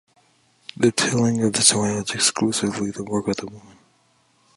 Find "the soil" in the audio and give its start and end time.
1.53-1.99